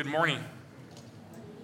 [0.00, 0.42] Good morning.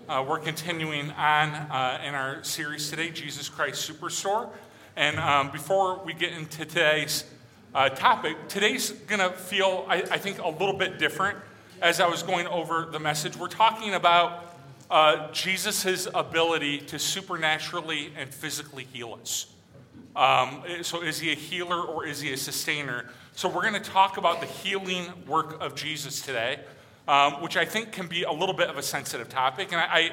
[0.07, 4.51] Uh, we're continuing on uh, in our series today, Jesus Christ Superstore.
[4.95, 7.25] And um, before we get into today's
[7.75, 11.39] uh, topic, today's going to feel, I, I, think, a little bit different
[11.81, 13.39] as I was going over the message.
[13.39, 14.55] We're talking about
[14.91, 19.47] uh, Jesus' ability to supernaturally and physically heal us.
[20.15, 23.07] Um, so, is he a healer or is he a sustainer?
[23.35, 26.61] So, we're going to talk about the healing work of Jesus today
[27.09, 29.73] um, which I think can be a little bit of a sensitive topic.
[29.73, 30.13] And I, I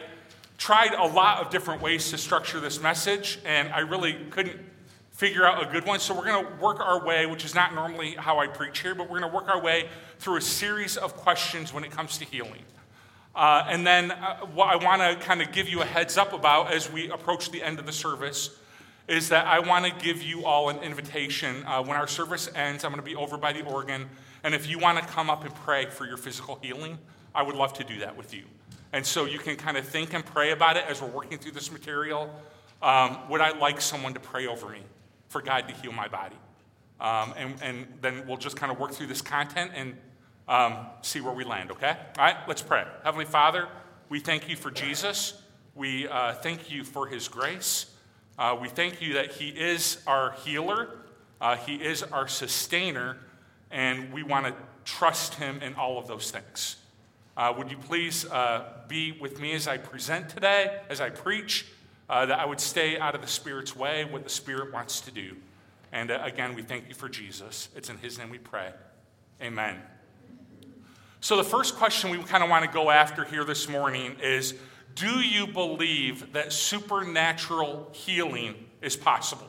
[0.57, 4.59] tried a lot of different ways to structure this message, and I really couldn't
[5.11, 5.99] figure out a good one.
[5.99, 8.95] So we're going to work our way, which is not normally how I preach here,
[8.95, 9.87] but we're going to work our way
[10.19, 12.63] through a series of questions when it comes to healing.
[13.35, 16.33] Uh, and then uh, what I want to kind of give you a heads up
[16.33, 18.57] about as we approach the end of the service
[19.07, 21.63] is that I want to give you all an invitation.
[21.65, 24.09] Uh, when our service ends, I'm going to be over by the organ.
[24.43, 26.97] And if you want to come up and pray for your physical healing,
[27.33, 28.43] I would love to do that with you.
[28.91, 31.53] And so you can kind of think and pray about it as we're working through
[31.53, 32.29] this material.
[32.81, 34.81] Um, would I like someone to pray over me
[35.29, 36.35] for God to heal my body?
[36.99, 39.95] Um, and, and then we'll just kind of work through this content and
[40.47, 41.95] um, see where we land, okay?
[42.17, 42.83] All right, let's pray.
[43.03, 43.67] Heavenly Father,
[44.09, 45.41] we thank you for Jesus.
[45.73, 47.87] We uh, thank you for his grace.
[48.37, 50.89] Uh, we thank you that he is our healer,
[51.41, 53.17] uh, he is our sustainer
[53.73, 54.53] and we want to
[54.85, 56.77] trust Him in all of those things.
[57.35, 61.65] Uh, would you please uh, be with me as I present today, as I preach,
[62.07, 65.11] uh, that I would stay out of the Spirit's way, what the Spirit wants to
[65.11, 65.35] do.
[65.91, 67.69] And uh, again, we thank you for Jesus.
[67.75, 68.71] It's in His name we pray.
[69.41, 69.81] Amen.
[71.21, 74.53] So, the first question we kind of want to go after here this morning is
[74.93, 79.47] Do you believe that supernatural healing is possible?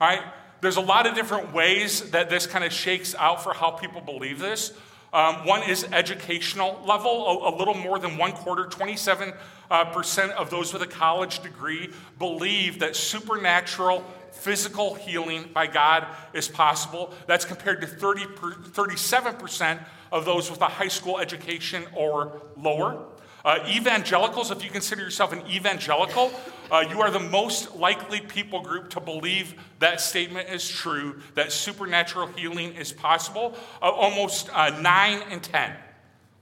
[0.00, 0.22] All right?
[0.60, 4.00] There's a lot of different ways that this kind of shakes out for how people
[4.00, 4.72] believe this.
[5.12, 7.10] Um, one is educational level.
[7.26, 9.32] A, a, little more than one quarter, 27
[9.70, 16.06] uh, percent of those with a college degree believe that supernatural physical healing by God
[16.32, 17.12] is possible.
[17.26, 19.80] That's compared to 30 per, 37%
[20.12, 23.04] of those with a high school education or lower.
[23.44, 26.32] Uh, evangelicals, if you consider yourself an evangelical,
[26.70, 31.50] uh, you are the most likely people group to believe that statement is true, that
[31.50, 33.54] supernatural healing is possible.
[33.82, 35.72] Uh, almost uh, 9 in 10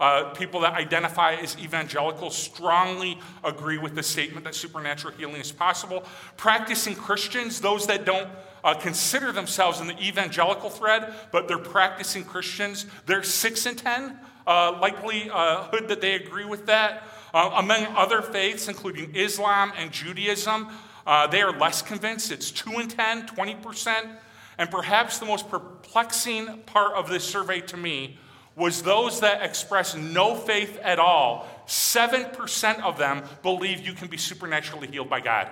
[0.01, 5.51] uh, people that identify as evangelical strongly agree with the statement that supernatural healing is
[5.51, 6.05] possible.
[6.37, 8.29] Practicing Christians, those that don't
[8.63, 14.19] uh, consider themselves in the evangelical thread, but they're practicing Christians, they're 6 in 10
[14.49, 17.05] uh, likelihood uh, that they agree with that.
[17.35, 20.69] Uh, among other faiths, including Islam and Judaism,
[21.07, 22.33] uh, they are less convinced.
[22.33, 24.19] It's 2 in 10, 20%.
[24.57, 28.19] And perhaps the most perplexing part of this survey to me
[28.57, 31.47] was those that express no faith at all.
[31.67, 35.49] 7% of them believe you can be supernaturally healed by God.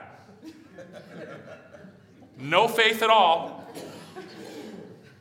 [2.38, 3.64] No faith at all.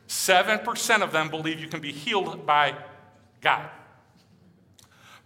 [0.08, 2.74] 7% of them believe you can be healed by
[3.46, 3.70] God.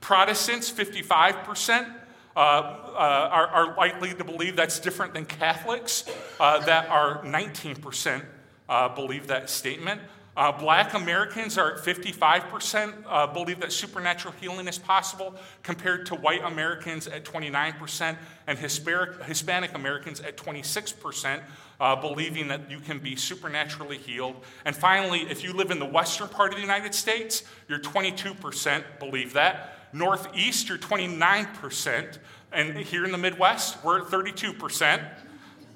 [0.03, 1.91] Protestants, 55%.
[2.37, 2.93] Uh, uh,
[3.33, 6.05] are, are, likely to believe that's different than Catholics,
[6.39, 8.25] uh, that are 19%
[8.69, 10.03] uh, believe that statement.
[10.41, 16.15] Uh, black Americans are at 55% uh, believe that supernatural healing is possible, compared to
[16.15, 21.43] white Americans at 29%, and Hispanic, Hispanic Americans at 26%,
[21.79, 24.35] uh, believing that you can be supernaturally healed.
[24.65, 28.83] And finally, if you live in the western part of the United States, you're 22%
[28.99, 29.91] believe that.
[29.93, 32.17] Northeast, you're 29%.
[32.51, 35.07] And here in the Midwest, we're at 32%.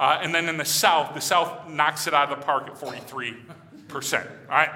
[0.00, 2.76] Uh, and then in the South, the South knocks it out of the park at
[2.76, 3.36] 43%.
[4.50, 4.70] All right?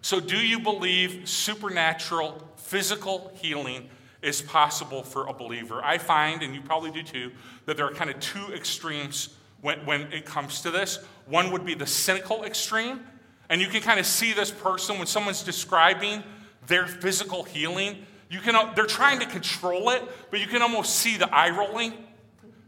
[0.00, 3.88] So, do you believe supernatural physical healing
[4.20, 5.80] is possible for a believer?
[5.82, 7.32] I find, and you probably do too,
[7.66, 10.98] that there are kind of two extremes when, when it comes to this.
[11.26, 13.00] One would be the cynical extreme,
[13.48, 16.24] and you can kind of see this person when someone's describing
[16.66, 18.04] their physical healing.
[18.28, 21.92] You can, they're trying to control it, but you can almost see the eye rolling,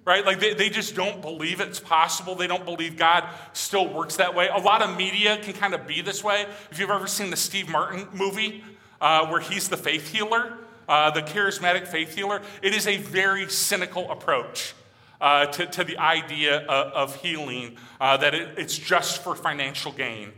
[0.04, 0.24] right?
[0.24, 2.34] Like they, they just don't believe it's possible.
[2.34, 4.48] They don't believe God still works that way.
[4.48, 6.46] A lot of media can kind of be this way.
[6.70, 8.62] If you've ever seen the Steve Martin movie
[9.00, 10.58] uh, where he's the faith healer,
[10.88, 14.74] uh, the charismatic faith healer, it is a very cynical approach
[15.20, 19.90] uh, to, to, the idea of, of healing, uh, that it, it's just for financial
[19.92, 20.32] gain.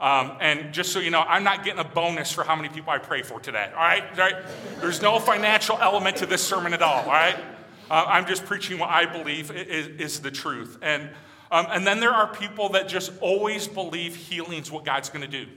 [0.00, 2.90] Um, and just so you know, I'm not getting a bonus for how many people
[2.90, 4.02] I pray for today, all right?
[4.02, 4.34] All right?
[4.80, 7.36] There's no financial element to this sermon at all, all right?
[7.90, 10.78] Uh, I'm just preaching what I believe is, is the truth.
[10.82, 11.10] And,
[11.50, 15.44] um, and then there are people that just always believe healing's what God's going to
[15.44, 15.50] do.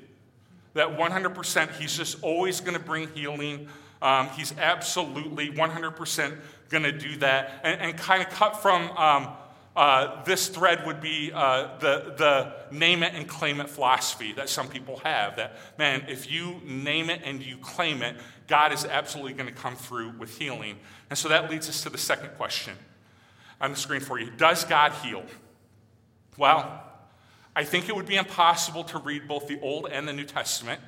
[0.73, 3.67] That 100%, He's just always going to bring healing.
[4.01, 6.37] Um, he's absolutely 100%
[6.69, 7.61] going to do that.
[7.63, 9.29] And, and kind of cut from um,
[9.75, 14.47] uh, this thread would be uh, the, the name it and claim it philosophy that
[14.47, 15.35] some people have.
[15.35, 18.15] That, man, if you name it and you claim it,
[18.47, 20.77] God is absolutely going to come through with healing.
[21.09, 22.73] And so that leads us to the second question
[23.61, 25.23] on the screen for you Does God heal?
[26.37, 26.81] Well,
[27.55, 30.81] I think it would be impossible to read both the Old and the New Testament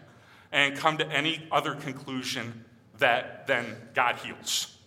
[0.51, 2.65] and come to any other conclusion
[2.97, 4.77] that then God heals.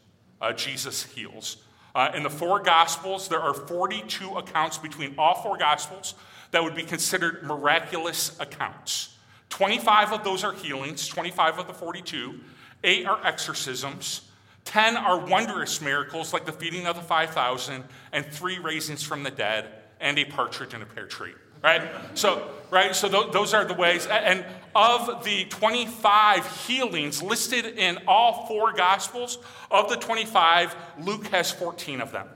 [0.40, 1.58] Uh, Jesus heals.
[1.94, 6.14] Uh, in the four Gospels, there are 42 accounts between all four Gospels
[6.50, 9.16] that would be considered miraculous accounts.
[9.48, 12.40] 25 of those are healings, 25 of the 42.
[12.84, 14.29] Eight are exorcisms.
[14.70, 17.82] 10 are wondrous miracles like the feeding of the 5,000,
[18.12, 19.66] and three raisings from the dead,
[20.00, 21.32] and a partridge in a pear tree
[21.62, 21.82] right?
[22.14, 24.06] So, right, so th- those are the ways.
[24.06, 24.44] And
[24.74, 29.38] of the 25 healings listed in all four Gospels,
[29.70, 32.28] of the 25, Luke has 14 of them.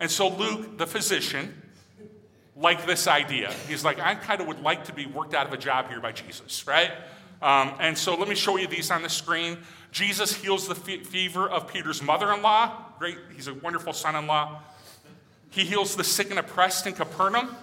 [0.00, 1.62] And so Luke, the physician,
[2.56, 3.52] liked this idea.
[3.68, 6.00] He's like, I kind of would like to be worked out of a job here
[6.00, 6.90] by Jesus, right?
[7.40, 9.58] Um, and so let me show you these on the screen.
[9.92, 12.72] Jesus heals the fe- fever of Peter's mother in law.
[12.98, 14.62] Great, he's a wonderful son in law.
[15.50, 17.54] He heals the sick and oppressed in Capernaum.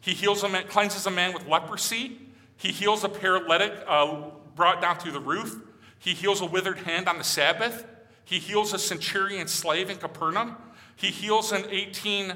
[0.00, 2.20] He heals a man, cleanses a man with leprosy.
[2.56, 5.60] He heals a paralytic uh, brought down through the roof.
[5.98, 7.84] He heals a withered hand on the Sabbath.
[8.24, 10.56] He heals a centurion slave in Capernaum.
[10.94, 12.34] He heals an 18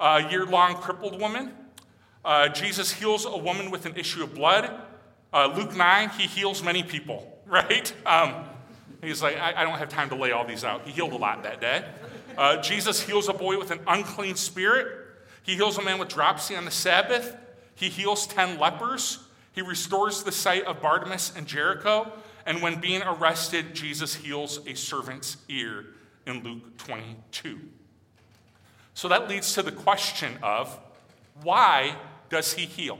[0.00, 1.52] uh, year long crippled woman.
[2.24, 4.70] Uh, Jesus heals a woman with an issue of blood.
[5.32, 7.92] Uh, Luke 9, he heals many people, right?
[8.04, 8.44] Um,
[9.02, 10.86] he's like, I, I, don't have time to lay all these out.
[10.86, 11.84] He healed a lot that day.
[12.36, 14.86] Uh, Jesus heals a boy with an unclean spirit.
[15.42, 17.36] He heals a man with dropsy on the Sabbath.
[17.74, 19.18] He heals 10 lepers.
[19.52, 22.10] He restores the sight of Bartimaeus and Jericho.
[22.46, 25.86] And when being arrested, Jesus heals a servant's ear
[26.26, 27.60] in Luke 22.
[28.94, 30.78] So that leads to the question of
[31.42, 31.96] why
[32.28, 32.98] does he heal?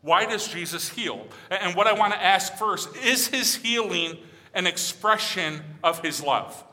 [0.00, 1.26] Why does Jesus heal?
[1.50, 4.18] And what I want to ask first is his healing
[4.54, 6.64] an expression of his love?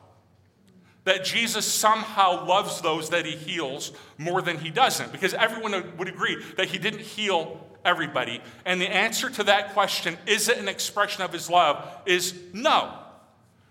[1.04, 6.08] that Jesus somehow loves those that he heals more than he doesn't, because everyone would
[6.08, 8.42] agree that he didn't heal everybody.
[8.64, 12.94] And the answer to that question, is it an expression of his love, is no.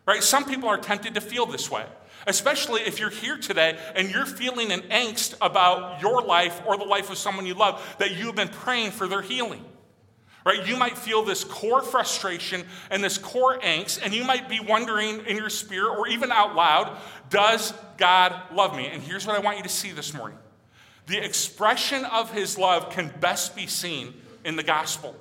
[0.06, 0.24] Right?
[0.24, 1.86] Some people are tempted to feel this way,
[2.26, 6.84] especially if you're here today and you're feeling an angst about your life or the
[6.84, 9.64] life of someone you love that you've been praying for their healing.
[10.50, 10.68] Right?
[10.68, 15.24] You might feel this core frustration and this core angst, and you might be wondering
[15.28, 16.98] in your spirit or even out loud,
[17.30, 18.88] does God love me?
[18.88, 20.40] And here's what I want you to see this morning
[21.06, 25.16] the expression of his love can best be seen in the gospel.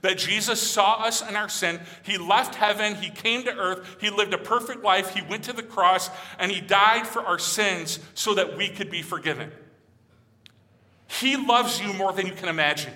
[0.00, 1.78] That Jesus saw us in our sin.
[2.02, 2.94] He left heaven.
[2.94, 3.98] He came to earth.
[4.00, 5.10] He lived a perfect life.
[5.14, 6.08] He went to the cross
[6.38, 9.52] and he died for our sins so that we could be forgiven.
[11.06, 12.94] He loves you more than you can imagine.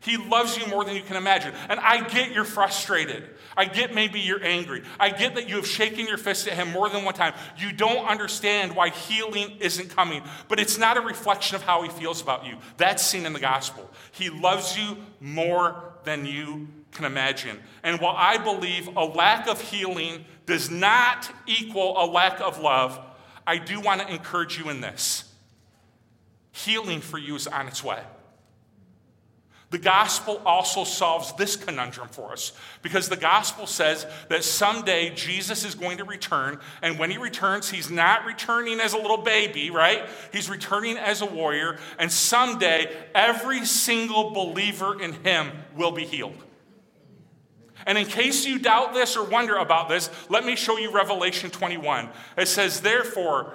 [0.00, 1.52] He loves you more than you can imagine.
[1.68, 3.22] And I get you're frustrated.
[3.54, 4.82] I get maybe you're angry.
[4.98, 7.34] I get that you have shaken your fist at him more than one time.
[7.58, 11.90] You don't understand why healing isn't coming, but it's not a reflection of how he
[11.90, 12.56] feels about you.
[12.78, 13.90] That's seen in the gospel.
[14.12, 17.58] He loves you more than you can imagine.
[17.82, 22.98] And while I believe a lack of healing does not equal a lack of love,
[23.46, 25.24] I do want to encourage you in this.
[26.52, 28.02] Healing for you is on its way.
[29.70, 35.64] The gospel also solves this conundrum for us because the gospel says that someday Jesus
[35.64, 39.70] is going to return, and when he returns, he's not returning as a little baby,
[39.70, 40.08] right?
[40.32, 46.42] He's returning as a warrior, and someday every single believer in him will be healed.
[47.86, 51.48] And in case you doubt this or wonder about this, let me show you Revelation
[51.48, 52.10] 21.
[52.36, 53.54] It says, Therefore,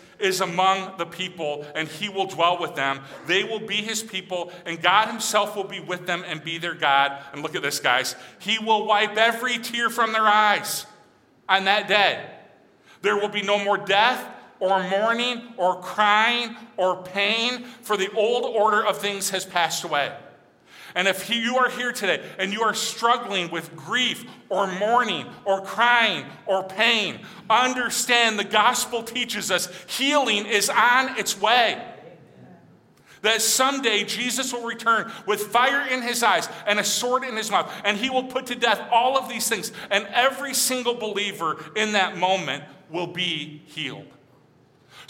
[0.21, 3.01] is among the people, and he will dwell with them.
[3.27, 6.75] They will be his people, and God himself will be with them and be their
[6.75, 7.17] God.
[7.33, 8.15] And look at this, guys.
[8.39, 10.85] He will wipe every tear from their eyes
[11.49, 12.25] on that day.
[13.01, 14.25] There will be no more death
[14.59, 20.13] or mourning or crying or pain, for the old order of things has passed away.
[20.95, 25.61] And if you are here today and you are struggling with grief or mourning or
[25.61, 27.19] crying or pain,
[27.49, 31.87] understand the gospel teaches us healing is on its way.
[33.21, 37.51] That someday Jesus will return with fire in his eyes and a sword in his
[37.51, 39.71] mouth, and he will put to death all of these things.
[39.91, 44.07] And every single believer in that moment will be healed.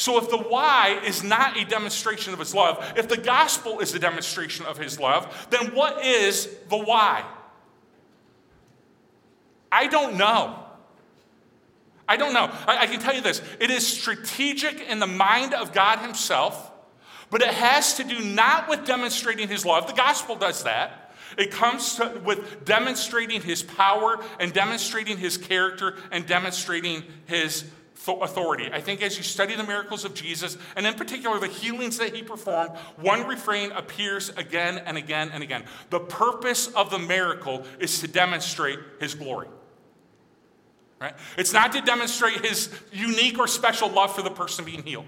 [0.01, 3.93] So, if the why is not a demonstration of his love, if the gospel is
[3.93, 7.23] a demonstration of his love, then what is the why?
[9.71, 10.57] I don't know.
[12.07, 12.49] I don't know.
[12.67, 16.71] I, I, can tell you this it is strategic in the mind of God Himself,
[17.29, 19.85] but it has to do not with demonstrating His love.
[19.85, 21.13] The gospel does that.
[21.37, 27.65] It comes to, with demonstrating His power and demonstrating His character and demonstrating His
[28.07, 28.69] authority.
[28.71, 32.15] I think as you study the miracles of Jesus, and in particular the healings that
[32.15, 35.63] he performed, one refrain appears again and again and again.
[35.89, 39.47] The purpose of the miracle is to demonstrate his glory.
[40.99, 41.13] Right?
[41.37, 45.05] It's not to demonstrate his unique or special love for the person being healed.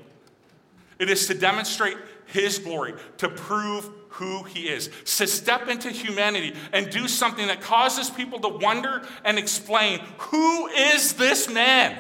[0.98, 6.56] It is to demonstrate his glory, to prove who he is, to step into humanity
[6.72, 11.98] and do something that causes people to wonder and explain who is this man?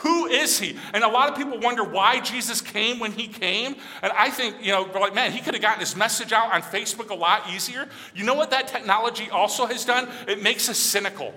[0.00, 0.78] Who is he?
[0.94, 3.76] And a lot of people wonder why Jesus came when he came.
[4.02, 6.62] And I think, you know, like, man, he could have gotten his message out on
[6.62, 7.86] Facebook a lot easier.
[8.14, 10.08] You know what that technology also has done?
[10.26, 11.34] It makes us cynical.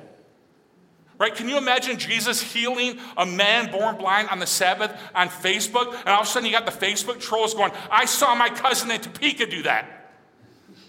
[1.17, 1.35] Right?
[1.35, 5.93] Can you imagine Jesus healing a man born blind on the Sabbath on Facebook?
[5.99, 8.89] And all of a sudden you got the Facebook trolls going, I saw my cousin
[8.91, 10.09] in Topeka do that.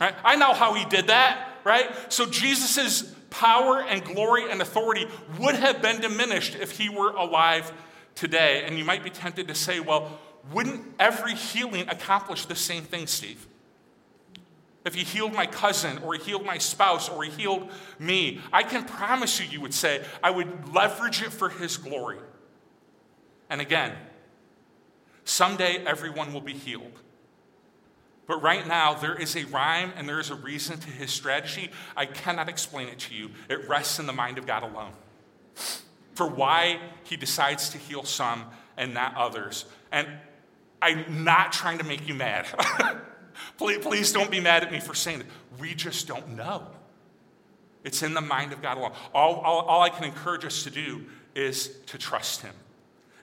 [0.01, 0.15] Right?
[0.25, 2.13] I know how he did that, right?
[2.13, 3.03] So Jesus'
[3.35, 5.07] power and glory and authority
[5.41, 7.73] would have been diminished if he were alive
[8.15, 8.63] today.
[8.65, 10.21] And you might be tempted to say, well,
[10.53, 13.45] wouldn't every healing accomplish the same thing, Steve?
[14.85, 18.63] If he healed my cousin, or he healed my spouse, or he healed me, I
[18.63, 22.19] can promise you, you would say, I would leverage it for his glory.
[23.51, 23.95] And again,
[25.25, 27.01] someday everyone will be healed.
[28.27, 31.71] But right now, there is a rhyme and there is a reason to his strategy.
[31.97, 33.31] I cannot explain it to you.
[33.49, 34.93] It rests in the mind of God alone.
[36.15, 39.67] For why he decides to heal some and not others.
[39.93, 40.09] And
[40.81, 42.47] I'm not trying to make you mad.
[43.59, 45.27] please, please don't be mad at me for saying it.
[45.59, 46.67] We just don't know.
[47.85, 48.93] It's in the mind of God alone.
[49.15, 51.05] All, all, all I can encourage us to do
[51.35, 52.55] is to trust him.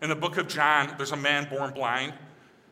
[0.01, 2.13] In the book of John, there's a man born blind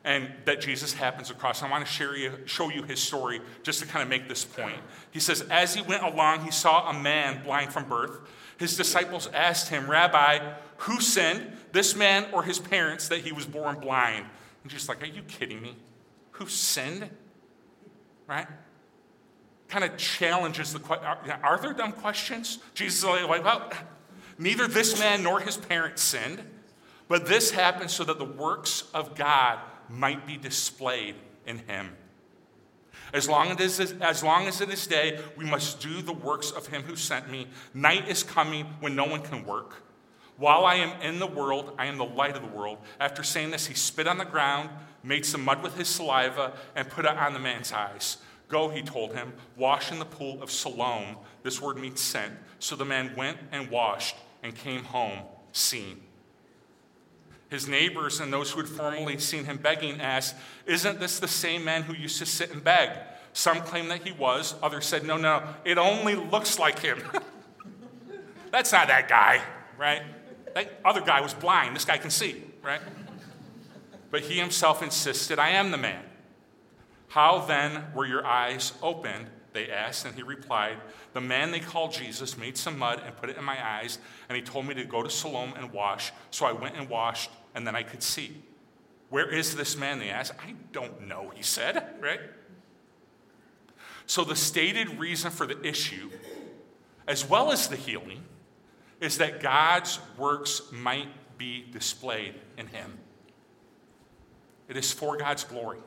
[0.10, 1.62] and that Jesus happens across.
[1.62, 4.44] I want to share you, show you his story just to kind of make this
[4.44, 4.80] point.
[5.12, 8.20] He says, As he went along, he saw a man blind from birth.
[8.58, 10.40] His disciples asked him, Rabbi,
[10.78, 14.26] who sinned, this man or his parents, that he was born blind?
[14.64, 15.76] And Jesus like, Are you kidding me?
[16.32, 17.08] Who sinned?
[18.26, 18.48] Right?
[19.68, 21.06] Kind of challenges the question.
[21.06, 22.58] Are, are there dumb questions?
[22.74, 23.72] Jesus is like, Well,
[24.40, 26.42] neither this man nor his parents sinned,
[27.08, 31.16] but this happened so that the works of God might be displayed
[31.46, 31.96] in him.
[33.14, 36.68] As long as, as long as it is day, we must do the works of
[36.68, 37.48] him who sent me.
[37.74, 39.84] Night is coming when no one can work.
[40.38, 42.78] While I am in the world, I am the light of the world.
[43.00, 44.70] After saying this, he spit on the ground,
[45.04, 48.18] made some mud with his saliva, and put it on the man's eyes.
[48.48, 51.18] Go, he told him, wash in the pool of Siloam.
[51.44, 52.34] This word means sent.
[52.60, 55.20] So the man went and washed and came home
[55.52, 56.02] seeing.
[57.50, 61.66] His neighbors and those who had formerly seen him begging asked, Isn't this the same
[61.66, 62.92] man who used to sit and beg?
[63.34, 67.02] Some claimed that he was, others said, No, no, it only looks like him.
[68.52, 69.42] That's not that guy,
[69.78, 70.02] right?
[70.54, 71.76] That other guy was blind.
[71.76, 72.82] This guy can see, right?
[74.12, 76.04] But he himself insisted, I am the man.
[77.10, 79.28] How then were your eyes opened?
[79.54, 80.78] They asked, and he replied,
[81.14, 84.36] The man they called Jesus made some mud and put it in my eyes, and
[84.36, 86.12] he told me to go to Siloam and wash.
[86.30, 88.42] So I went and washed, and then I could see.
[89.10, 90.00] Where is this man?
[90.00, 90.34] They asked.
[90.40, 92.20] I don't know, he said, right?
[94.06, 96.10] So the stated reason for the issue,
[97.08, 98.24] as well as the healing,
[99.00, 102.98] is that God's works might be displayed in him.
[104.68, 105.80] It is for God's glory.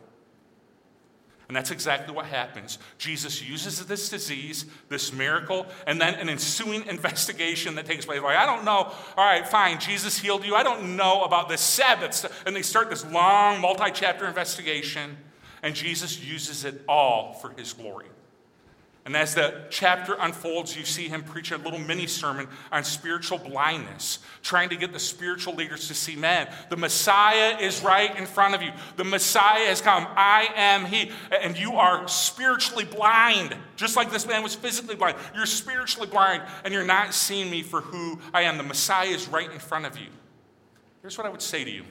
[1.53, 2.79] And that's exactly what happens.
[2.97, 8.23] Jesus uses this disease, this miracle, and then an ensuing investigation that takes place.
[8.23, 8.73] Like, I don't know.
[8.73, 9.79] All right, fine.
[9.79, 10.55] Jesus healed you.
[10.55, 12.43] I don't know about this Sabbath.
[12.47, 15.19] And they start this long, multi chapter investigation,
[15.63, 18.07] and Jesus uses it all for his glory.
[19.05, 23.39] And as the chapter unfolds, you see him preach a little mini sermon on spiritual
[23.39, 28.27] blindness, trying to get the spiritual leaders to see man, the Messiah is right in
[28.27, 28.71] front of you.
[28.97, 30.07] The Messiah has come.
[30.15, 31.11] I am he.
[31.33, 35.17] And you are spiritually blind, just like this man was physically blind.
[35.35, 38.57] You're spiritually blind, and you're not seeing me for who I am.
[38.57, 40.09] The Messiah is right in front of you.
[41.01, 41.83] Here's what I would say to you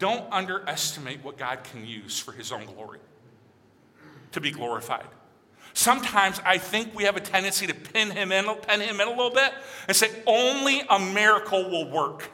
[0.00, 2.98] don't underestimate what God can use for his own glory
[4.32, 5.06] to be glorified.
[5.76, 9.10] Sometimes I think we have a tendency to pin him in, pin him in a
[9.10, 9.52] little bit
[9.86, 12.30] and say, only a miracle will work.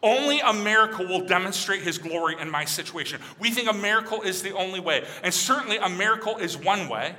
[0.00, 3.20] Only a miracle will demonstrate his glory in my situation.
[3.40, 5.04] We think a miracle is the only way.
[5.24, 7.16] And certainly a miracle is one way,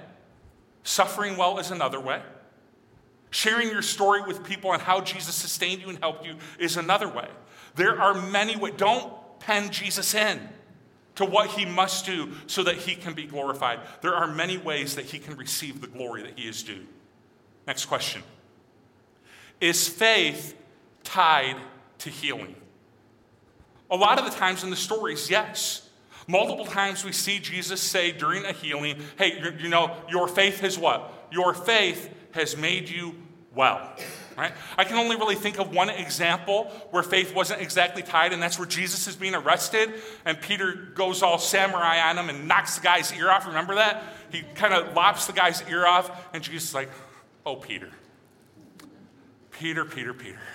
[0.83, 2.21] suffering well is another way.
[3.31, 7.09] Sharing your story with people and how Jesus sustained you and helped you is another
[7.09, 7.27] way.
[7.75, 8.75] There are many ways.
[8.77, 10.39] Don't pen Jesus in
[11.15, 13.79] to what he must do so that he can be glorified.
[14.01, 16.85] There are many ways that he can receive the glory that he is due.
[17.67, 18.23] Next question
[19.59, 20.55] Is faith
[21.03, 21.57] tied
[21.99, 22.55] to healing?
[23.89, 25.89] A lot of the times in the stories, yes.
[26.27, 30.77] Multiple times we see Jesus say during a healing, hey, you know, your faith has
[30.77, 31.27] what?
[31.31, 33.15] Your faith has made you
[33.53, 33.95] well.
[34.38, 34.53] Right?
[34.77, 38.57] I can only really think of one example where faith wasn't exactly tied, and that's
[38.57, 39.93] where Jesus is being arrested,
[40.25, 43.45] and Peter goes all samurai on him and knocks the guy's ear off.
[43.45, 44.03] Remember that?
[44.31, 46.89] He kind of lops the guy's ear off, and Jesus is like,
[47.45, 47.89] Oh, Peter.
[49.51, 50.39] Peter, Peter, Peter.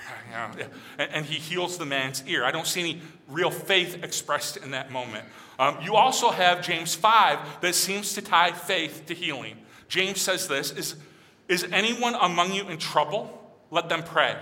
[0.98, 2.44] And, he heals the man's ear.
[2.44, 5.24] I don't see any real faith expressed in that moment.
[5.58, 9.56] Um, you also have James 5 that seems to tie faith to healing.
[9.88, 10.96] James says this is,
[11.48, 13.45] is anyone among you in trouble?
[13.70, 14.36] Let them pray.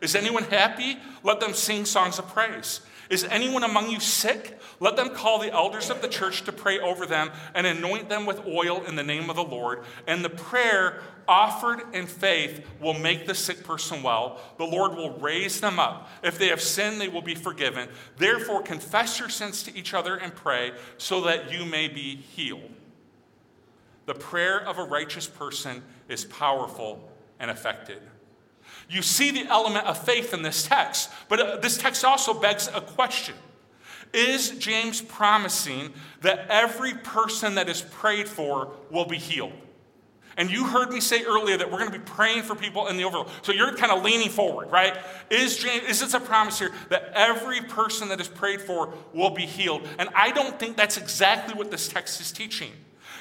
[0.00, 0.98] Is anyone happy?
[1.22, 2.80] Let them sing songs of praise.
[3.10, 4.58] Is anyone among you sick?
[4.78, 8.24] Let them call the elders of the church to pray over them and anoint them
[8.24, 9.82] with oil in the name of the Lord.
[10.06, 14.40] And the prayer offered in faith will make the sick person well.
[14.58, 16.08] The Lord will raise them up.
[16.22, 17.88] If they have sinned, they will be forgiven.
[18.16, 22.70] Therefore, confess your sins to each other and pray so that you may be healed.
[24.06, 27.10] The prayer of a righteous person is powerful
[27.40, 28.02] and effective.
[28.90, 32.68] You see the element of faith in this text, but uh, this text also begs
[32.74, 33.36] a question.
[34.12, 39.52] Is James promising that every person that is prayed for will be healed?
[40.36, 42.96] And you heard me say earlier that we're going to be praying for people in
[42.96, 43.30] the overflow.
[43.42, 44.96] So you're kind of leaning forward, right?
[45.30, 49.30] Is James is this a promise here that every person that is prayed for will
[49.30, 49.86] be healed?
[50.00, 52.72] And I don't think that's exactly what this text is teaching.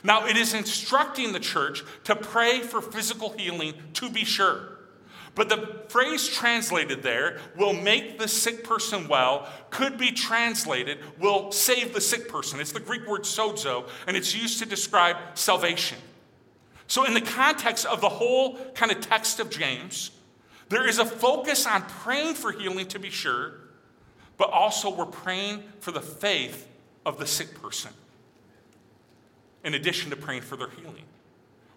[0.03, 4.78] Now, it is instructing the church to pray for physical healing to be sure.
[5.35, 11.51] But the phrase translated there, will make the sick person well, could be translated, will
[11.51, 12.59] save the sick person.
[12.59, 15.97] It's the Greek word sozo, and it's used to describe salvation.
[16.87, 20.11] So, in the context of the whole kind of text of James,
[20.69, 23.53] there is a focus on praying for healing to be sure,
[24.37, 26.67] but also we're praying for the faith
[27.05, 27.91] of the sick person,
[29.63, 31.05] in addition to praying for their healing.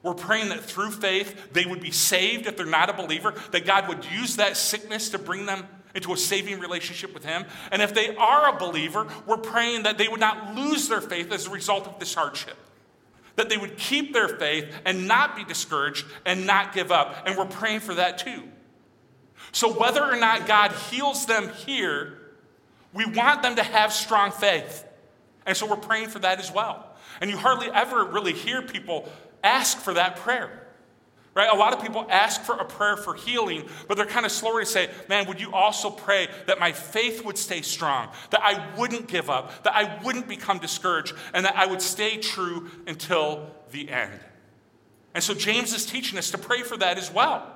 [0.02, 3.64] We're praying that through faith they would be saved if they're not a believer, that
[3.64, 7.44] God would use that sickness to bring them into a saving relationship with Him.
[7.70, 11.30] And if they are a believer, we're praying that they would not lose their faith
[11.30, 12.56] as a result of this hardship.
[13.36, 17.22] That they would keep their faith and not be discouraged and not give up.
[17.26, 18.42] And we're praying for that too.
[19.52, 22.18] So, whether or not God heals them here,
[22.92, 24.84] we want them to have strong faith.
[25.46, 26.86] And so we're praying for that as well.
[27.20, 29.10] And you hardly ever really hear people
[29.42, 30.58] ask for that prayer.
[31.34, 31.48] Right?
[31.50, 34.60] A lot of people ask for a prayer for healing, but they're kind of slower
[34.60, 38.76] to say, Man, would you also pray that my faith would stay strong, that I
[38.76, 43.50] wouldn't give up, that I wouldn't become discouraged, and that I would stay true until
[43.70, 44.20] the end?
[45.14, 47.46] And so James is teaching us to pray for that as well.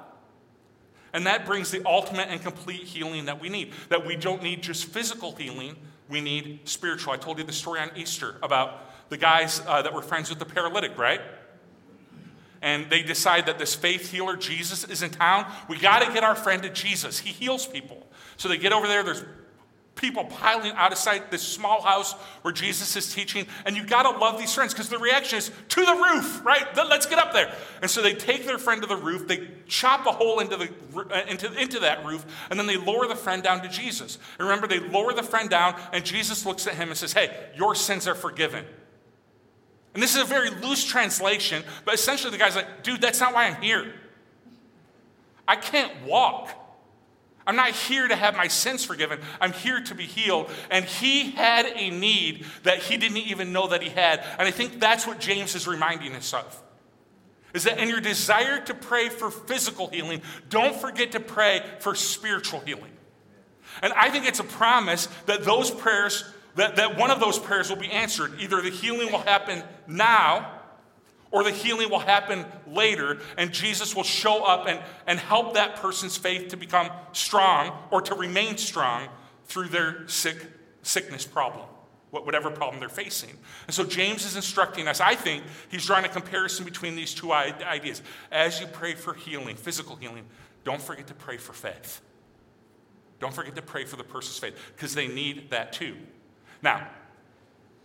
[1.13, 3.73] And that brings the ultimate and complete healing that we need.
[3.91, 5.77] That we don't need just physical healing,
[6.09, 7.13] we need spiritual.
[7.13, 10.39] I told you the story on Easter about the guys uh, that were friends with
[10.39, 11.21] the paralytic, right?
[12.63, 15.51] And they decide that this faith healer, Jesus, is in town.
[15.69, 17.19] We got to get our friend to Jesus.
[17.19, 18.07] He heals people.
[18.37, 19.03] So they get over there.
[19.03, 19.25] There's
[19.97, 23.47] people piling out of sight, this small house where Jesus is teaching.
[23.65, 26.65] And you got to love these friends because the reaction is to the roof, right?
[26.77, 27.53] Let's get up there.
[27.83, 29.27] And so they take their friend to the roof.
[29.27, 33.09] They chop a hole into, the, uh, into, into that roof, and then they lower
[33.09, 34.19] the friend down to Jesus.
[34.39, 37.35] And remember, they lower the friend down, and Jesus looks at him and says, Hey,
[37.57, 38.65] your sins are forgiven.
[39.97, 43.33] And this is a very loose translation, but essentially the guy's like, dude, that's not
[43.33, 43.95] why I'm here.
[45.49, 46.51] I can't walk.
[47.47, 49.21] I'm not here to have my sins forgiven.
[49.41, 50.51] I'm here to be healed.
[50.71, 54.23] And he had a need that he didn't even know that he had.
[54.39, 56.63] And I think that's what James is reminding us of.
[57.55, 61.95] Is that in your desire to pray for physical healing, don't forget to pray for
[61.95, 62.93] spiritual healing.
[63.81, 66.23] And I think it's a promise that those prayers
[66.57, 68.33] that, that one of those prayers will be answered.
[68.41, 70.53] Either the healing will happen now
[71.31, 75.77] or the healing will happen later, and Jesus will show up and, and help that
[75.77, 79.09] person's faith to become strong or to remain strong
[79.47, 80.47] through their sick
[80.83, 81.67] sickness problem,
[82.11, 83.37] whatever problem they're facing.
[83.67, 87.33] And so James is instructing us, I think he's drawing a comparison between these two
[87.33, 88.03] ideas.
[88.31, 90.25] As you pray for healing, physical healing,
[90.65, 92.01] don't forget to pray for faith.
[93.19, 95.97] Don't forget to pray for the person's faith because they need that too.
[96.63, 96.87] Now,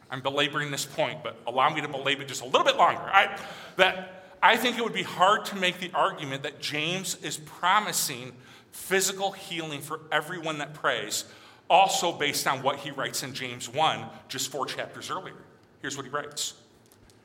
[0.10, 3.02] I'm belaboring this point, but allow me to belabor just a little bit longer.
[3.02, 3.40] I,
[3.78, 8.34] that I think it would be hard to make the argument that James is promising
[8.72, 11.26] physical healing for everyone that prays,
[11.70, 15.36] also based on what he writes in James 1, just four chapters earlier.
[15.82, 16.56] Here's what he writes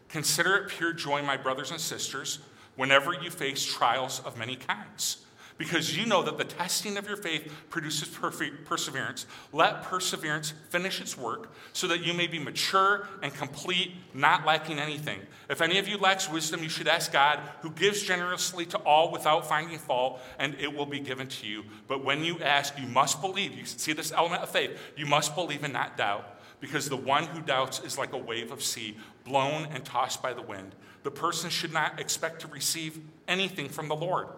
[0.08, 2.38] Consider it pure joy, my brothers and sisters,
[2.76, 5.25] whenever you face trials of many kinds
[5.58, 8.08] because you know that the testing of your faith produces
[8.64, 9.26] perseverance.
[9.52, 14.78] Let perseverance finish its work so that you may be mature and complete, not lacking
[14.78, 15.20] anything.
[15.48, 19.10] If any of you lacks wisdom, you should ask God, who gives generously to all
[19.10, 21.64] without finding fault, and it will be given to you.
[21.88, 23.54] But when you ask, you must believe.
[23.54, 24.78] You see this element of faith.
[24.96, 26.32] You must believe and not doubt.
[26.60, 30.32] Because the one who doubts is like a wave of sea, blown and tossed by
[30.32, 30.74] the wind.
[31.02, 34.28] The person should not expect to receive anything from the Lord.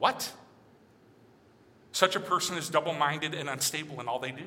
[0.00, 0.32] What?
[1.92, 4.44] Such a person is double minded and unstable in all they do.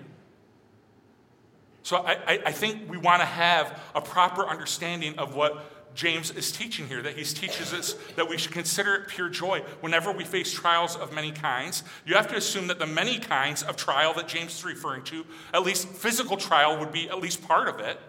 [1.84, 6.52] So I, I, think we want to have a proper understanding of what James is
[6.52, 10.24] teaching here, that he teaches us that we should consider it pure joy whenever we
[10.24, 11.84] face trials of many kinds.
[12.06, 15.24] You have to assume that the many kinds of trial that James is referring to,
[15.54, 18.00] at least physical trial, would be at least part of it.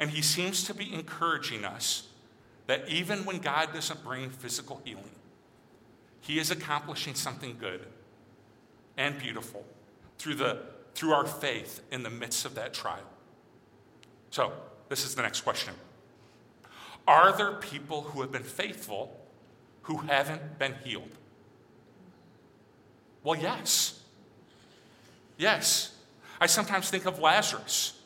[0.00, 2.08] And he seems to be encouraging us
[2.66, 5.10] that even when God doesn't bring physical healing,
[6.22, 7.84] he is accomplishing something good
[8.96, 9.66] and beautiful
[10.18, 10.60] through, the,
[10.94, 13.04] through our faith in the midst of that trial.
[14.30, 14.52] So,
[14.88, 15.74] this is the next question
[17.06, 19.18] Are there people who have been faithful
[19.82, 21.10] who haven't been healed?
[23.24, 24.00] Well, yes.
[25.36, 25.94] Yes.
[26.40, 28.00] I sometimes think of Lazarus.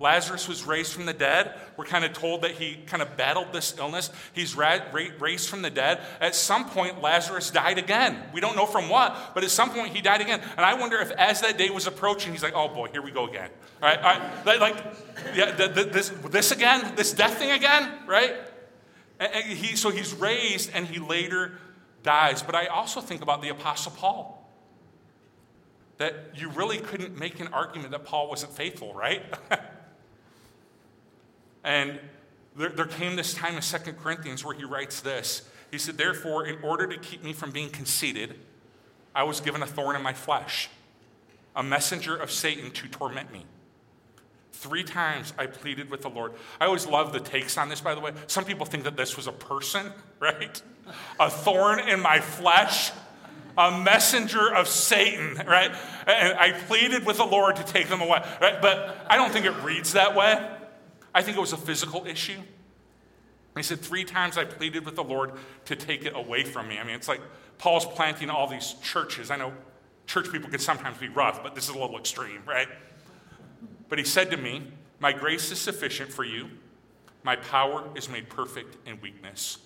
[0.00, 1.52] Lazarus was raised from the dead.
[1.76, 4.10] We're kind of told that he kind of battled this illness.
[4.32, 6.00] He's ra- ra- raised from the dead.
[6.22, 8.16] At some point, Lazarus died again.
[8.32, 10.40] We don't know from what, but at some point, he died again.
[10.56, 13.10] And I wonder if, as that day was approaching, he's like, oh boy, here we
[13.10, 13.50] go again.
[13.82, 13.98] Right?
[13.98, 14.58] All right?
[14.58, 14.76] Like,
[15.34, 16.94] yeah, the, the, this, this again?
[16.96, 17.92] This death thing again?
[18.06, 18.34] Right?
[19.18, 21.58] And, and he, so he's raised and he later
[22.02, 22.42] dies.
[22.42, 24.50] But I also think about the Apostle Paul
[25.98, 29.22] that you really couldn't make an argument that Paul wasn't faithful, right?
[31.64, 31.98] And
[32.56, 35.42] there, there came this time in Second Corinthians where he writes this.
[35.70, 38.34] He said, Therefore, in order to keep me from being conceited,
[39.14, 40.68] I was given a thorn in my flesh,
[41.54, 43.44] a messenger of Satan to torment me.
[44.52, 46.32] Three times I pleaded with the Lord.
[46.60, 48.12] I always love the takes on this, by the way.
[48.26, 50.60] Some people think that this was a person, right?
[51.18, 52.92] A thorn in my flesh,
[53.56, 55.72] a messenger of Satan, right?
[56.06, 58.60] And I pleaded with the Lord to take them away, right?
[58.60, 60.56] But I don't think it reads that way.
[61.14, 62.40] I think it was a physical issue.
[63.56, 65.32] He said, Three times I pleaded with the Lord
[65.66, 66.78] to take it away from me.
[66.78, 67.20] I mean, it's like
[67.58, 69.30] Paul's planting all these churches.
[69.30, 69.52] I know
[70.06, 72.68] church people can sometimes be rough, but this is a little extreme, right?
[73.88, 74.62] But he said to me,
[75.00, 76.48] My grace is sufficient for you.
[77.22, 79.58] My power is made perfect in weakness.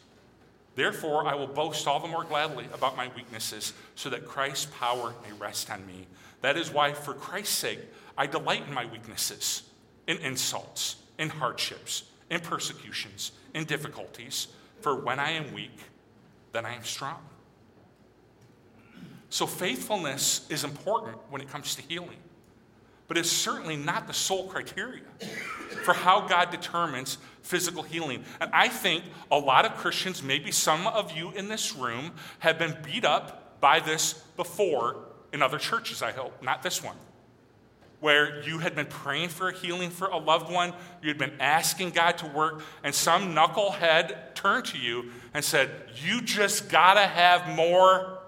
[0.74, 5.14] Therefore, I will boast all the more gladly about my weaknesses, so that Christ's power
[5.22, 6.08] may rest on me.
[6.40, 7.78] That is why, for Christ's sake,
[8.18, 9.62] I delight in my weaknesses,
[10.08, 14.48] in insults in hardships, in persecutions, in difficulties.
[14.80, 15.78] For when I am weak,
[16.52, 17.18] then I am strong.
[19.30, 22.18] So, faithfulness is important when it comes to healing,
[23.08, 25.02] but it's certainly not the sole criteria
[25.84, 28.24] for how God determines physical healing.
[28.40, 32.58] And I think a lot of Christians, maybe some of you in this room, have
[32.58, 34.98] been beat up by this before
[35.32, 36.96] in other churches, I hope, not this one
[38.04, 41.32] where you had been praying for a healing for a loved one, you had been
[41.40, 45.70] asking God to work, and some knucklehead turned to you and said,
[46.04, 48.18] You just gotta have more.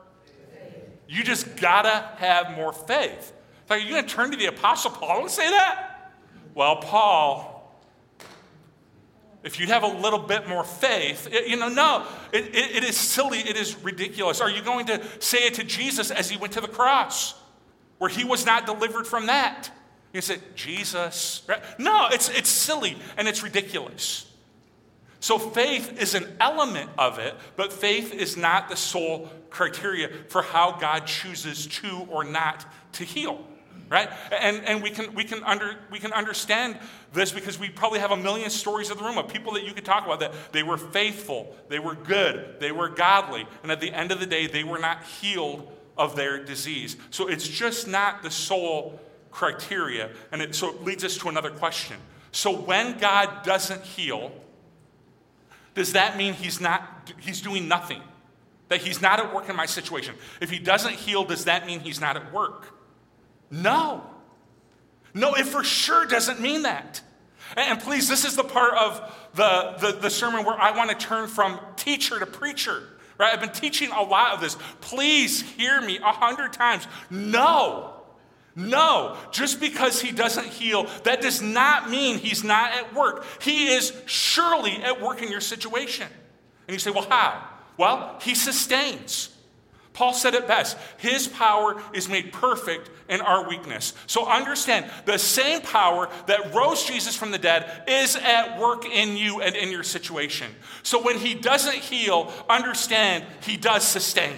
[1.07, 3.35] You just gotta have more faith.
[3.69, 6.15] So are you gonna turn to the Apostle Paul and say that?
[6.55, 7.79] Well, Paul,
[9.45, 12.85] if you'd have a little bit more faith, it, you know, no, it, it, it
[12.85, 14.41] is silly, it is ridiculous.
[14.41, 17.35] Are you going to say it to Jesus as he went to the cross?
[17.99, 19.71] Where he was not delivered from that.
[20.13, 21.47] You said, Jesus.
[21.79, 24.31] No, it's, it's silly and it's ridiculous.
[25.21, 30.43] So faith is an element of it, but faith is not the sole criteria for
[30.43, 33.45] how God chooses to or not to heal.
[33.89, 34.09] Right?
[34.33, 36.77] And, and we, can, we, can under, we can understand
[37.13, 39.73] this because we probably have a million stories in the room of people that you
[39.73, 43.81] could talk about that they were faithful, they were good, they were godly, and at
[43.81, 46.97] the end of the day, they were not healed of their disease.
[47.11, 50.11] So it's just not the sole criteria.
[50.33, 51.97] And it, so it leads us to another question.
[52.33, 54.33] So when God doesn't heal,
[55.75, 58.03] does that mean he's not he's doing nothing?
[58.69, 60.15] That he's not at work in my situation?
[60.41, 62.75] If he doesn't heal, does that mean he's not at work?
[63.51, 64.05] No.
[65.15, 67.01] No, it for sure doesn't mean that.
[67.57, 70.97] And please, this is the part of the, the, the sermon where I want to
[70.97, 72.83] turn from teacher to preacher.
[73.19, 73.33] Right?
[73.33, 74.57] I've been teaching a lot of this.
[74.81, 76.87] Please hear me a hundred times.
[77.11, 77.93] No.
[78.59, 83.27] No, just because he doesn't heal, that does not mean he's not at work.
[83.43, 86.09] He is surely at work in your situation.
[86.67, 87.47] And you say, well, how?
[87.77, 89.36] Well, he sustains.
[89.97, 93.95] Paul said it best His power is made perfect in our weakness.
[94.07, 99.17] So understand the same power that rose Jesus from the dead is at work in
[99.17, 100.53] you and in your situation.
[100.83, 104.37] So when He doesn't heal, understand He does sustain.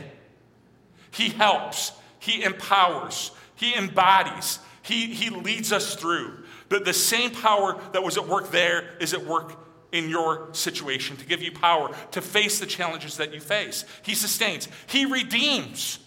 [1.10, 1.90] He helps,
[2.20, 6.44] He empowers, He embodies, He, he leads us through.
[6.68, 9.56] But the same power that was at work there is at work
[9.92, 13.84] in your situation, to give you power to face the challenges that you face.
[14.02, 15.98] He sustains, He redeems,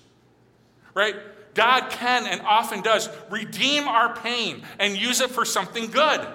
[0.93, 1.15] right?
[1.53, 6.25] God can and often does redeem our pain and use it for something good.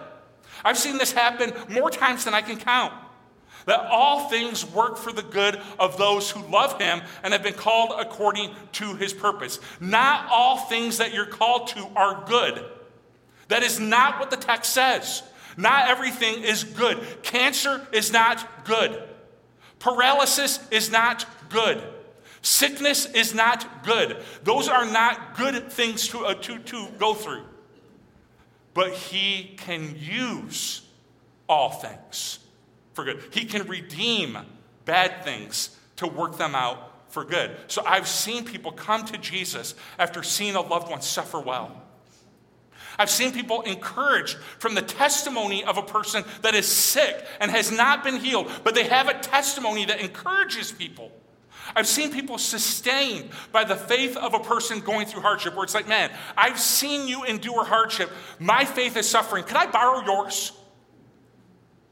[0.65, 2.93] I've seen this happen more times than I can count.
[3.67, 7.55] That all things work for the good of those who love him and have been
[7.55, 9.59] called according to his purpose.
[9.81, 12.65] Not all things that you're called to are good.
[13.49, 15.23] That is not what the text says.
[15.57, 17.23] Not everything is good.
[17.23, 19.03] Cancer is not good.
[19.79, 21.83] Paralysis is not good.
[22.42, 24.23] Sickness is not good.
[24.45, 27.45] Those are not good things to, uh, to, to go through.
[28.75, 30.83] But He can use
[31.49, 32.38] all things
[32.92, 33.23] for good.
[33.31, 34.38] He can redeem
[34.85, 37.57] bad things to work them out for good.
[37.69, 41.83] So I've seen people come to Jesus after seeing a loved one suffer well.
[42.99, 47.71] I've seen people encouraged from the testimony of a person that is sick and has
[47.71, 51.13] not been healed, but they have a testimony that encourages people.
[51.75, 55.75] I've seen people sustained by the faith of a person going through hardship where it's
[55.75, 58.11] like, man, I've seen you endure hardship.
[58.39, 59.45] My faith is suffering.
[59.45, 60.53] Can I borrow yours?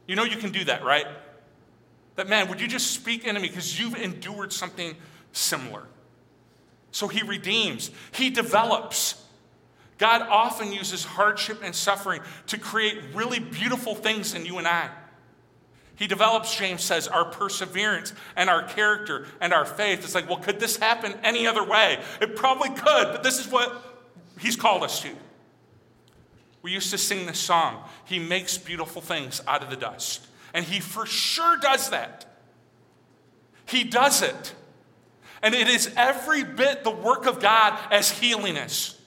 [0.06, 1.06] You know you can do that, right?
[2.16, 4.94] That, man, would you just speak into me because you've endured something
[5.32, 5.82] similar?
[6.92, 9.23] So he redeems, he develops.
[9.98, 14.90] God often uses hardship and suffering to create really beautiful things in you and I.
[15.96, 20.02] He develops, James says, our perseverance and our character and our faith.
[20.02, 22.02] It's like, well, could this happen any other way?
[22.20, 23.72] It probably could, but this is what
[24.40, 25.10] he's called us to.
[26.62, 30.26] We used to sing this song He makes beautiful things out of the dust.
[30.52, 32.26] And he for sure does that.
[33.66, 34.54] He does it.
[35.42, 38.98] And it is every bit the work of God as healing us.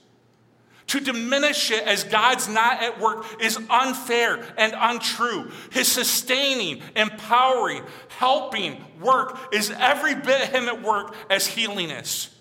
[0.87, 5.51] To diminish it as God's not at work is unfair and untrue.
[5.69, 12.33] His sustaining, empowering, helping work is every bit Him at work as healing is.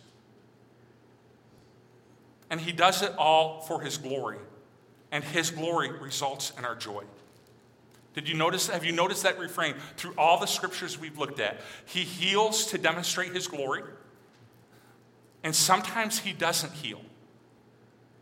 [2.48, 4.38] And He does it all for His glory.
[5.11, 7.02] And His glory results in our joy.
[8.14, 8.68] Did you notice?
[8.68, 11.61] Have you noticed that refrain through all the scriptures we've looked at?
[11.85, 13.82] He heals to demonstrate His glory,
[15.42, 17.00] and sometimes He doesn't heal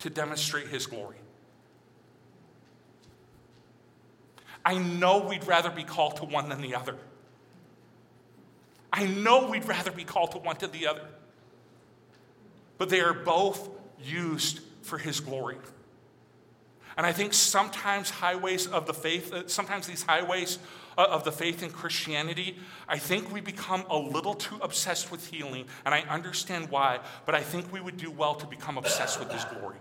[0.04, 1.16] to demonstrate his glory.
[4.62, 6.96] I know we'd rather be called to one than the other.
[8.92, 11.06] I know we'd rather be called to one than the other.
[12.76, 15.56] But they are both used for his glory.
[16.98, 20.58] And I think sometimes highways of the faith, uh, sometimes these highways
[20.98, 25.26] uh, of the faith in Christianity, I think we become a little too obsessed with
[25.28, 25.64] healing.
[25.86, 29.32] And I understand why, but I think we would do well to become obsessed with
[29.32, 29.78] his glory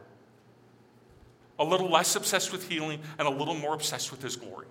[1.60, 4.68] a little less obsessed with healing, and a little more obsessed with his glory.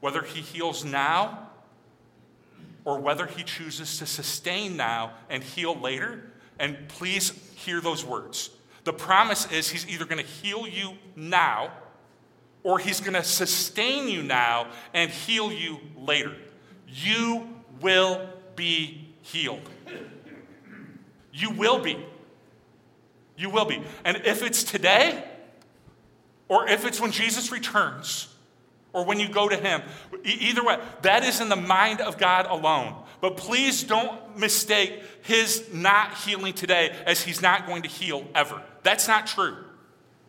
[0.00, 1.48] Whether he heals now
[2.84, 8.50] or whether he chooses to sustain now and heal later, and please hear those words.
[8.84, 11.72] The promise is he's either going to heal you now
[12.62, 16.34] or he's going to sustain you now and heal you later.
[16.86, 17.48] You
[17.80, 19.68] will be healed.
[21.32, 22.04] You will be.
[23.36, 23.82] You will be.
[24.04, 25.24] And if it's today,
[26.50, 28.26] or if it's when Jesus returns,
[28.92, 29.82] or when you go to Him,
[30.24, 32.96] either way, that is in the mind of God alone.
[33.20, 38.60] But please don't mistake His not healing today as He's not going to heal ever.
[38.82, 39.58] That's not true.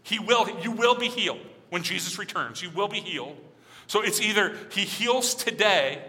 [0.03, 2.61] He will, you will be healed when Jesus returns.
[2.61, 3.35] You will be healed.
[3.87, 6.03] So it's either He heals today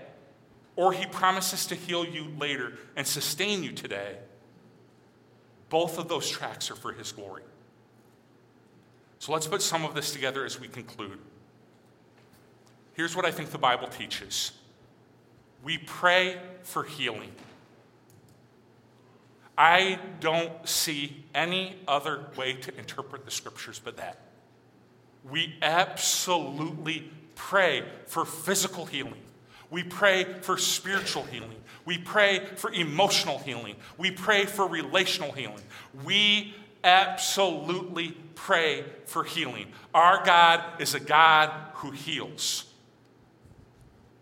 [0.77, 4.19] or He promises to heal you later and sustain you today.
[5.71, 7.45] Both of those tracks are for His glory.
[9.23, 11.17] So let's put some of this together as we conclude.
[12.95, 14.51] Here's what I think the Bible teaches
[15.63, 17.31] we pray for healing.
[19.57, 24.19] I don't see any other way to interpret the scriptures but that.
[25.31, 29.23] We absolutely pray for physical healing.
[29.71, 31.63] We pray for spiritual healing.
[31.85, 33.77] We pray for emotional healing.
[33.99, 35.63] We pray for relational healing.
[36.05, 39.67] We absolutely pray for healing.
[39.95, 42.65] Our God is a God who heals.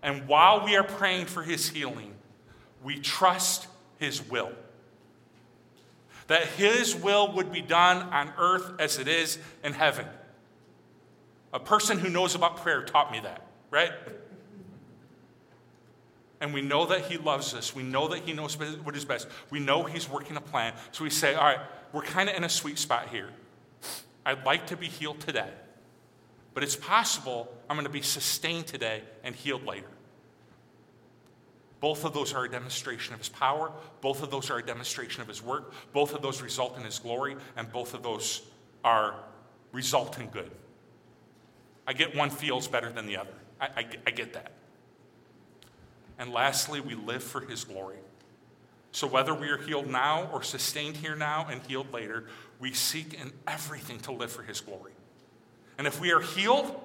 [0.03, 2.15] And while we are praying for his healing,
[2.83, 3.67] we trust
[3.99, 4.53] his will.
[6.29, 10.07] That his will would be done on earth as it is in heaven.
[11.53, 13.93] A person who knows about prayer taught me that, right?
[16.41, 17.75] And we know that he loves us.
[17.75, 19.29] We know that he knows what is best.
[19.51, 20.73] We know he's working a plan.
[20.91, 21.61] So we say, all right,
[21.93, 23.29] we're kind of in a sweet spot here.
[24.25, 25.51] I'd like to be healed today,
[26.55, 29.89] but it's possible I'm going to be sustained today and healed later.
[31.81, 33.73] Both of those are a demonstration of his power.
[34.03, 35.73] Both of those are a demonstration of his work.
[35.93, 38.43] Both of those result in his glory, and both of those
[38.85, 39.15] are
[39.73, 40.51] result in good.
[41.87, 43.33] I get one feels better than the other.
[43.61, 44.53] I, I, I get that.
[46.21, 47.97] And lastly, we live for his glory.
[48.93, 52.27] So whether we are healed now or sustained here now and healed later,
[52.61, 54.93] we seek in everything to live for his glory.
[55.79, 56.79] And if we are healed,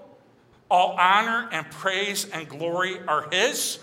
[0.72, 3.80] all honor and praise and glory are his.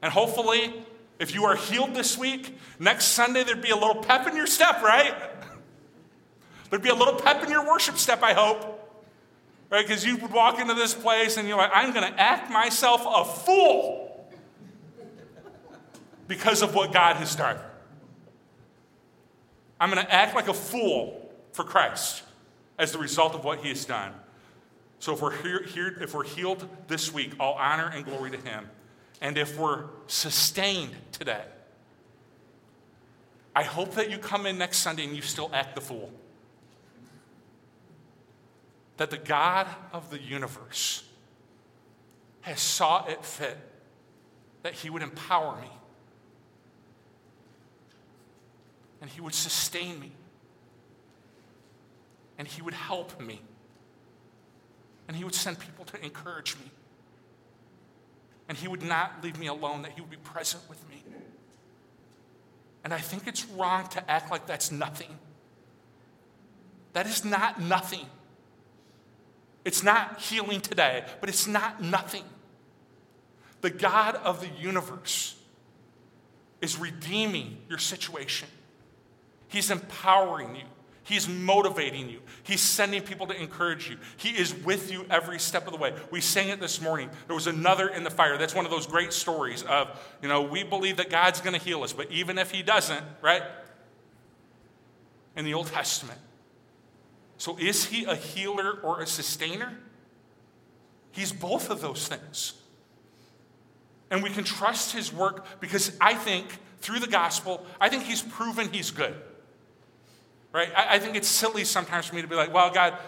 [0.00, 0.72] And hopefully,
[1.18, 4.46] if you are healed this week, next Sunday there'd be a little pep in your
[4.46, 5.14] step, right?
[6.70, 8.77] There'd be a little pep in your worship step, I hope.
[9.70, 9.86] Right?
[9.86, 13.04] Because you would walk into this place and you're like, I'm going to act myself
[13.06, 14.28] a fool
[16.26, 17.58] because of what God has done.
[19.80, 22.22] I'm going to act like a fool for Christ
[22.78, 24.12] as the result of what he has done.
[25.00, 28.36] So if we're here, here, if we're healed this week, all honor and glory to
[28.36, 28.68] him.
[29.20, 31.42] And if we're sustained today,
[33.54, 36.10] I hope that you come in next Sunday and you still act the fool.
[38.98, 41.02] That the God of the universe
[42.42, 43.56] has saw it fit
[44.62, 45.70] that he would empower me
[49.00, 50.12] and he would sustain me
[52.38, 53.40] and he would help me
[55.06, 56.70] and he would send people to encourage me
[58.48, 61.04] and He would not leave me alone, that He would be present with me.
[62.82, 65.18] And I think it's wrong to act like that's nothing.
[66.94, 68.06] That is not nothing.
[69.64, 72.24] It's not healing today, but it's not nothing.
[73.60, 75.36] The God of the universe
[76.60, 78.48] is redeeming your situation,
[79.48, 80.64] He's empowering you.
[81.08, 82.20] He's motivating you.
[82.42, 83.96] He's sending people to encourage you.
[84.18, 85.94] He is with you every step of the way.
[86.10, 87.08] We sang it this morning.
[87.26, 88.36] There was another in the fire.
[88.36, 89.88] That's one of those great stories of,
[90.20, 93.02] you know, we believe that God's going to heal us, but even if He doesn't,
[93.22, 93.42] right?
[95.34, 96.20] In the Old Testament.
[97.38, 99.78] So is He a healer or a sustainer?
[101.10, 102.52] He's both of those things.
[104.10, 106.46] And we can trust His work because I think
[106.80, 109.14] through the gospel, I think He's proven He's good
[110.52, 110.70] right?
[110.76, 112.98] I, I think it's silly sometimes for me to be like, well, God,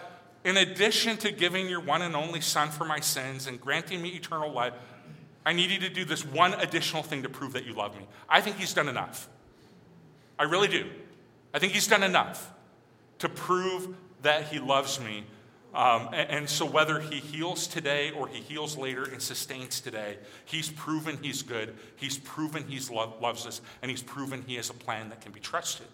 [0.43, 4.09] in addition to giving your one and only Son for my sins and granting me
[4.09, 4.73] eternal life,
[5.45, 8.05] I need you to do this one additional thing to prove that you love me.
[8.29, 9.27] I think He's done enough.
[10.37, 10.89] I really do.
[11.53, 12.51] I think He's done enough
[13.19, 15.25] to prove that He loves me.
[15.73, 20.17] Um, and, and, so, whether He heals today or He heals later and sustains today,
[20.43, 21.75] He's proven He's good.
[21.95, 25.31] He's proven He lo- loves us, and He's proven He has a plan that can
[25.31, 25.87] be trusted.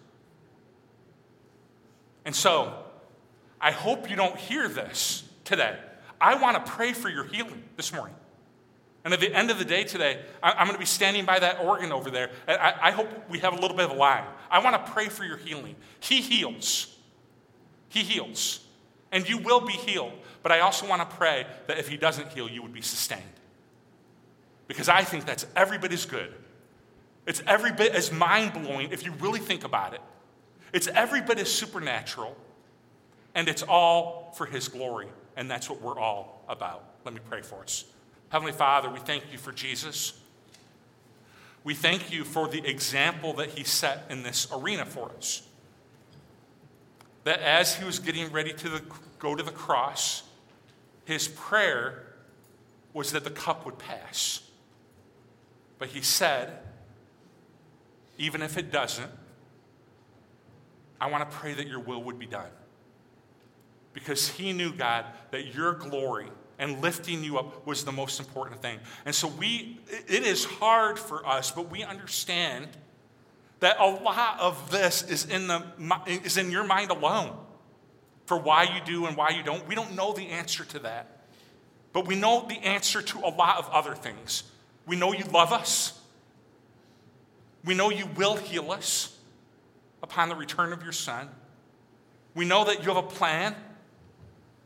[2.24, 2.74] And so,
[3.60, 5.76] I hope you don't hear this today.
[6.20, 8.16] I want to pray for your healing this morning.
[9.04, 11.60] And at the end of the day today, I'm going to be standing by that
[11.60, 12.30] organ over there.
[12.46, 14.24] I hope we have a little bit of a line.
[14.50, 15.76] I want to pray for your healing.
[16.00, 16.94] He heals.
[17.88, 18.60] He heals.
[19.10, 20.12] And you will be healed.
[20.42, 23.22] But I also want to pray that if He doesn't heal, you would be sustained.
[24.66, 26.32] Because I think that's every bit as good.
[27.26, 30.00] It's every bit as mind blowing if you really think about it.
[30.72, 32.36] It's every bit as supernatural,
[33.34, 36.84] and it's all for His glory, and that's what we're all about.
[37.04, 37.84] Let me pray for us.
[38.30, 40.18] Heavenly Father, we thank you for Jesus.
[41.64, 45.42] We thank you for the example that He set in this arena for us.
[47.28, 48.82] That as He was getting ready to the,
[49.18, 50.22] go to the cross,
[51.04, 52.06] His prayer
[52.94, 54.40] was that the cup would pass.
[55.78, 56.58] But He said,
[58.16, 59.10] even if it doesn't,
[60.98, 62.50] I want to pray that your will would be done.
[63.92, 68.62] because he knew, God, that your glory and lifting you up was the most important
[68.62, 68.78] thing.
[69.04, 72.68] And so we, it is hard for us, but we understand
[73.60, 75.64] that a lot of this is in, the,
[76.06, 77.36] is in your mind alone
[78.26, 79.66] for why you do and why you don't.
[79.66, 81.18] We don't know the answer to that.
[81.92, 84.44] But we know the answer to a lot of other things.
[84.86, 85.98] We know you love us.
[87.64, 89.16] We know you will heal us
[90.02, 91.28] upon the return of your Son.
[92.34, 93.56] We know that you have a plan.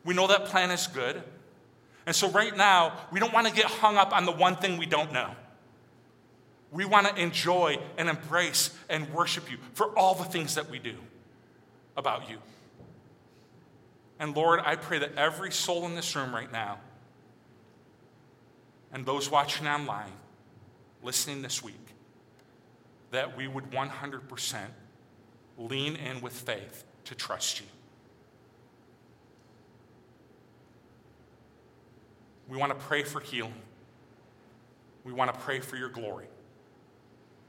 [0.05, 1.23] We know that plan is good.
[2.05, 4.77] And so, right now, we don't want to get hung up on the one thing
[4.77, 5.35] we don't know.
[6.73, 10.79] We want to enjoy and embrace and worship you for all the things that we
[10.79, 10.95] do
[11.97, 12.39] about you.
[14.19, 16.79] And Lord, I pray that every soul in this room right now
[18.91, 20.13] and those watching online,
[21.03, 21.75] listening this week,
[23.11, 24.57] that we would 100%
[25.59, 27.67] lean in with faith to trust you.
[32.49, 33.53] We want to pray for healing.
[35.05, 36.27] We want to pray for your glory.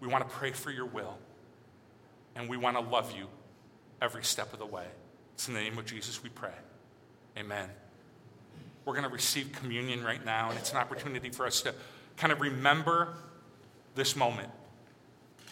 [0.03, 1.17] We want to pray for your will.
[2.35, 3.27] And we want to love you
[4.01, 4.83] every step of the way.
[5.35, 6.51] It's in the name of Jesus we pray.
[7.37, 7.69] Amen.
[8.83, 11.73] We're going to receive communion right now, and it's an opportunity for us to
[12.17, 13.13] kind of remember
[13.95, 14.49] this moment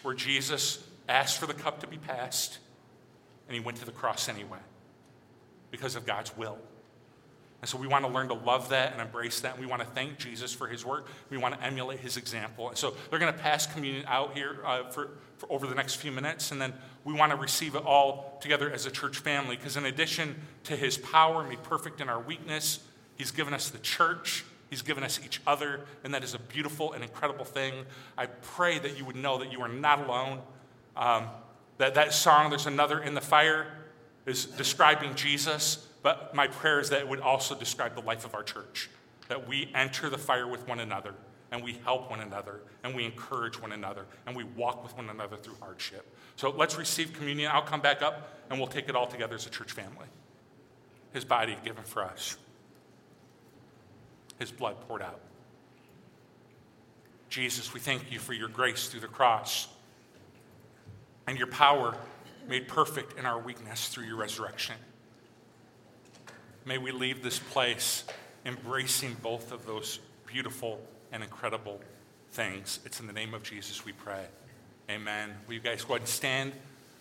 [0.02, 2.58] where Jesus asked for the cup to be passed,
[3.48, 4.58] and he went to the cross anyway
[5.70, 6.58] because of God's will.
[7.62, 9.52] And so we want to learn to love that and embrace that.
[9.52, 11.06] And we want to thank Jesus for his work.
[11.30, 12.68] We want to emulate his example.
[12.68, 15.94] And so they're going to pass communion out here uh, for, for over the next
[15.94, 16.50] few minutes.
[16.50, 19.54] And then we want to receive it all together as a church family.
[19.56, 20.34] Because in addition
[20.64, 22.80] to his power made perfect in our weakness,
[23.16, 24.44] he's given us the church.
[24.68, 27.84] He's given us each other, and that is a beautiful and incredible thing.
[28.16, 30.40] I pray that you would know that you are not alone.
[30.96, 31.26] Um,
[31.76, 33.66] that that song, There's Another in the Fire,
[34.24, 38.34] is describing Jesus but my prayer is that it would also describe the life of
[38.34, 38.90] our church,
[39.28, 41.14] that we enter the fire with one another,
[41.50, 45.10] and we help one another, and we encourage one another, and we walk with one
[45.10, 46.06] another through hardship.
[46.36, 47.50] So let's receive communion.
[47.52, 50.06] I'll come back up, and we'll take it all together as a church family.
[51.12, 52.36] His body given for us,
[54.38, 55.20] His blood poured out.
[57.28, 59.68] Jesus, we thank you for your grace through the cross
[61.26, 61.96] and your power
[62.48, 64.74] made perfect in our weakness through your resurrection.
[66.64, 68.04] May we leave this place
[68.46, 71.80] embracing both of those beautiful and incredible
[72.30, 72.78] things.
[72.84, 74.24] It's in the name of Jesus we pray.
[74.88, 75.34] Amen.
[75.46, 76.52] Will you guys go ahead and stand?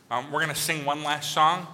[0.10, 1.68] Um, we're going to sing one last song.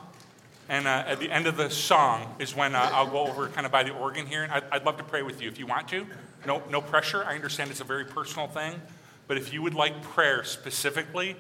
[0.68, 3.66] And uh, at the end of the song is when uh, I'll go over kind
[3.66, 4.44] of by the organ here.
[4.44, 6.06] And I'd, I'd love to pray with you if you want to.
[6.46, 7.24] No, no pressure.
[7.24, 8.82] I understand it's a very personal thing.
[9.28, 11.38] But if you would like prayer specifically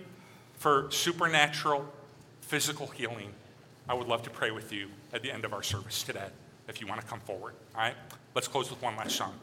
[0.54, 1.94] for supernatural
[2.40, 3.34] physical healing,
[3.90, 6.28] I would love to pray with you at the end of our service today
[6.68, 7.54] if you want to come forward.
[7.76, 7.96] All right?
[8.36, 9.34] Let's close with one last song.